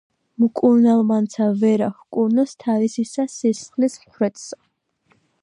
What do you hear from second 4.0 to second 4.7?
მხვრეტსა.